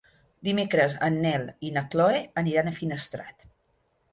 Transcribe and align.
Dimecres 0.47 0.95
en 1.07 1.19
Nel 1.25 1.45
i 1.69 1.71
na 1.75 1.85
Chloé 1.91 2.25
aniran 2.43 2.73
a 2.73 2.77
Finestrat. 2.81 3.47